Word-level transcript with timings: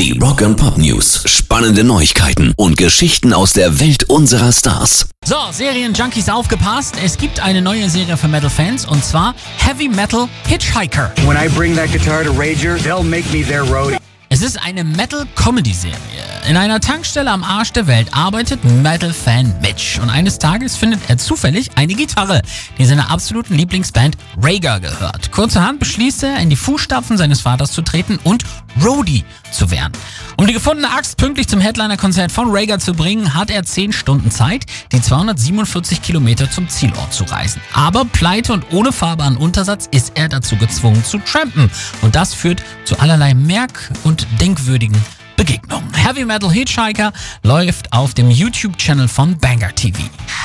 Die 0.00 0.18
Rock 0.18 0.40
and 0.40 0.56
Pop 0.56 0.78
News. 0.78 1.22
Spannende 1.26 1.84
Neuigkeiten 1.84 2.54
und 2.56 2.78
Geschichten 2.78 3.34
aus 3.34 3.52
der 3.52 3.80
Welt 3.80 4.04
unserer 4.04 4.50
Stars. 4.50 5.10
So, 5.26 5.36
Serienjunkies 5.52 6.30
aufgepasst. 6.30 6.94
Es 7.04 7.18
gibt 7.18 7.38
eine 7.40 7.60
neue 7.60 7.90
Serie 7.90 8.16
für 8.16 8.26
Metal-Fans 8.26 8.86
und 8.86 9.04
zwar 9.04 9.34
Heavy 9.58 9.90
Metal 9.90 10.26
Hitchhiker. 10.46 11.12
When 11.26 11.36
I 11.36 11.50
bring 11.54 11.76
that 11.76 11.92
guitar 11.92 12.24
to 12.24 12.30
Rager, 12.30 12.78
they'll 12.78 13.04
make 13.04 13.30
me 13.30 13.44
their 13.44 13.60
roadie. 13.60 13.98
Es 14.30 14.40
ist 14.40 14.56
eine 14.62 14.84
Metal-Comedy-Serie. 14.84 16.39
In 16.50 16.56
einer 16.56 16.80
Tankstelle 16.80 17.30
am 17.30 17.44
Arsch 17.44 17.72
der 17.74 17.86
Welt 17.86 18.08
arbeitet 18.10 18.64
Metal-Fan 18.64 19.60
Mitch 19.62 20.00
und 20.02 20.10
eines 20.10 20.40
Tages 20.40 20.76
findet 20.76 20.98
er 21.06 21.16
zufällig 21.16 21.70
eine 21.76 21.94
Gitarre, 21.94 22.42
die 22.76 22.84
seiner 22.86 23.08
absoluten 23.08 23.54
Lieblingsband 23.54 24.16
Rager 24.36 24.80
gehört. 24.80 25.30
Kurzerhand 25.30 25.78
beschließt 25.78 26.24
er, 26.24 26.38
in 26.40 26.50
die 26.50 26.56
Fußstapfen 26.56 27.16
seines 27.16 27.40
Vaters 27.40 27.70
zu 27.70 27.82
treten 27.82 28.18
und 28.24 28.42
Roadie 28.84 29.24
zu 29.52 29.70
werden. 29.70 29.92
Um 30.38 30.48
die 30.48 30.52
gefundene 30.52 30.90
Axt 30.90 31.18
pünktlich 31.18 31.46
zum 31.46 31.60
Headliner-Konzert 31.60 32.32
von 32.32 32.48
Rager 32.50 32.80
zu 32.80 32.94
bringen, 32.94 33.32
hat 33.34 33.48
er 33.48 33.62
10 33.62 33.92
Stunden 33.92 34.32
Zeit, 34.32 34.66
die 34.90 35.00
247 35.00 36.02
Kilometer 36.02 36.50
zum 36.50 36.68
Zielort 36.68 37.14
zu 37.14 37.22
reisen. 37.22 37.62
Aber 37.74 38.04
pleite 38.04 38.52
und 38.54 38.72
ohne 38.72 38.90
fahrbaren 38.90 39.36
Untersatz 39.36 39.88
ist 39.92 40.14
er 40.16 40.28
dazu 40.28 40.56
gezwungen 40.56 41.04
zu 41.04 41.18
trampen. 41.18 41.70
Und 42.02 42.16
das 42.16 42.34
führt 42.34 42.64
zu 42.84 42.98
allerlei 42.98 43.34
merk- 43.34 43.92
und 44.02 44.26
denkwürdigen 44.40 45.00
Begegnungen. 45.40 45.90
Heavy 45.94 46.26
Metal 46.26 46.52
Hitchhiker 46.52 47.14
läuft 47.42 47.94
auf 47.94 48.12
dem 48.12 48.30
YouTube-Channel 48.30 49.08
von 49.08 49.38
Banger 49.38 49.74
TV. 49.74 49.98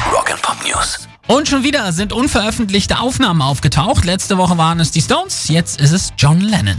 Rock 0.10 0.32
and 0.32 0.42
Pop 0.42 0.56
News. 0.66 1.10
Und 1.28 1.50
schon 1.50 1.66
wieder 1.66 1.92
sind 1.92 2.14
unveröffentlichte 2.14 2.98
Aufnahmen 2.98 3.42
aufgetaucht. 3.42 4.06
Letzte 4.06 4.38
Woche 4.38 4.58
waren 4.58 4.80
es 4.80 4.92
die 4.92 5.02
Stones, 5.02 5.50
jetzt 5.50 5.82
ist 5.82 5.92
es 5.92 6.14
John 6.18 6.40
Lennon. 6.40 6.78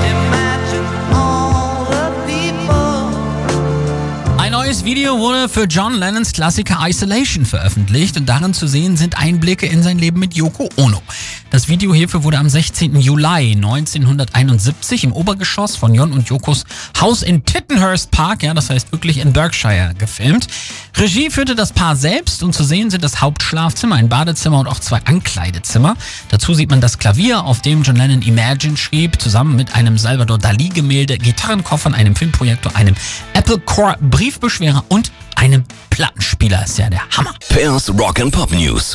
Ein 4.38 4.52
neues 4.52 4.82
Video 4.84 5.18
wurde 5.18 5.50
für 5.50 5.64
John 5.64 5.92
Lennons 5.92 6.32
Klassiker 6.32 6.78
Isolation 6.88 7.44
veröffentlicht 7.44 8.16
und 8.16 8.26
darin 8.26 8.54
zu 8.54 8.66
sehen 8.66 8.96
sind 8.96 9.18
Einblicke 9.18 9.66
in 9.66 9.82
sein 9.82 9.98
Leben 9.98 10.20
mit 10.20 10.32
Yoko 10.32 10.70
Ono. 10.76 11.02
Das 11.50 11.68
Video 11.68 11.94
hierfür 11.94 12.24
wurde 12.24 12.38
am 12.38 12.48
16. 12.48 12.98
Juli 13.00 13.52
1971 13.52 15.04
im 15.04 15.12
Obergeschoss 15.12 15.76
von 15.76 15.94
Jon 15.94 16.12
und 16.12 16.28
Yokos 16.28 16.64
Haus 17.00 17.22
in 17.22 17.44
Tittenhurst 17.44 18.10
Park, 18.10 18.42
ja, 18.42 18.52
das 18.52 18.68
heißt 18.68 18.90
wirklich 18.92 19.18
in 19.18 19.32
Berkshire, 19.32 19.94
gefilmt. 19.96 20.48
Regie 20.96 21.30
führte 21.30 21.54
das 21.54 21.72
Paar 21.72 21.94
selbst 21.94 22.42
und 22.42 22.52
zu 22.52 22.64
sehen 22.64 22.90
sind 22.90 23.04
das 23.04 23.20
Hauptschlafzimmer, 23.20 23.94
ein 23.96 24.08
Badezimmer 24.08 24.58
und 24.58 24.66
auch 24.66 24.80
zwei 24.80 25.00
Ankleidezimmer. 25.04 25.96
Dazu 26.30 26.52
sieht 26.52 26.70
man 26.70 26.80
das 26.80 26.98
Klavier, 26.98 27.44
auf 27.44 27.62
dem 27.62 27.82
John 27.82 27.96
Lennon 27.96 28.22
Imagine 28.22 28.76
schrieb, 28.76 29.20
zusammen 29.20 29.56
mit 29.56 29.74
einem 29.74 29.98
Salvador 29.98 30.38
Dali-Gemälde, 30.38 31.18
Gitarrenkoffern, 31.18 31.94
einem 31.94 32.16
Filmprojektor, 32.16 32.74
einem 32.74 32.94
Apple 33.34 33.58
Core 33.60 33.96
Briefbeschwerer 34.00 34.84
und 34.88 35.12
einem 35.36 35.64
Plattenspieler. 35.90 36.64
Ist 36.64 36.78
ja 36.78 36.90
der 36.90 37.02
Hammer. 37.16 37.34
Pairs 37.48 37.88
Rock 37.90 38.20
and 38.20 38.32
Pop 38.32 38.52
News. 38.52 38.94